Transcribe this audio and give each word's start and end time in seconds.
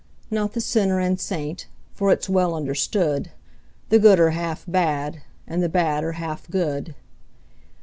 Not 0.31 0.53
the 0.53 0.61
sinner 0.61 0.99
and 0.99 1.19
saint, 1.19 1.67
for 1.93 2.11
it's 2.11 2.27
well 2.27 2.55
understood, 2.55 3.29
The 3.89 3.99
good 3.99 4.19
are 4.19 4.31
half 4.31 4.65
bad, 4.67 5.21
and 5.45 5.61
the 5.61 5.69
bad 5.69 6.03
are 6.03 6.13
half 6.13 6.49
good. 6.49 6.95